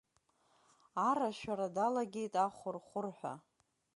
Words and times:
Арашәара 1.09 1.67
далагеит 1.75 2.33
ахәырхәырҳәа… 2.45 3.33